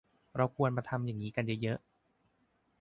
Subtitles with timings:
[0.35, 1.79] เราควรมาทำอย่างนี้กันเยอะเยอะ